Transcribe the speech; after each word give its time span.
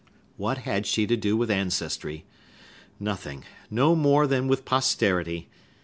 What 0.35 0.57
had 0.57 0.87
she 0.87 1.05
to 1.05 1.15
do 1.15 1.37
with 1.37 1.51
ancestry? 1.51 2.25
Nothing; 2.99 3.43
no 3.69 3.95
more 3.95 4.25
than 4.25 4.47
with 4.47 4.65
posterity! 4.65 5.47